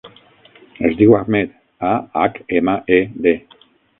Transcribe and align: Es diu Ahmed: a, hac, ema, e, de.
Es 0.89 0.95
diu 1.01 1.13
Ahmed: 1.17 1.51
a, 1.91 1.93
hac, 2.23 2.41
ema, 2.61 2.75
e, 2.99 2.99
de. 3.27 3.37